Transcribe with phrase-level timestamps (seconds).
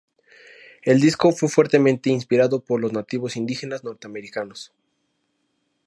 [0.81, 4.73] El disco fue fuertemente inspirado por los nativos indígenas norteamericanos.